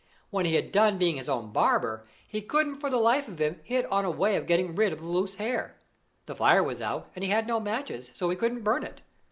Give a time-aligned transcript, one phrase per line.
[0.31, 3.59] When he had done being his own barber, he couldn't for the life of him
[3.63, 5.75] hit on a way of getting rid of the loose hair.
[6.25, 9.03] The fire was out, and he had no matches; so he couldn't burn it.